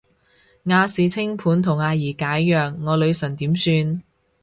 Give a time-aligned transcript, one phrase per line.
[0.63, 4.01] 亞視清盤同阿儀解約，我女神點算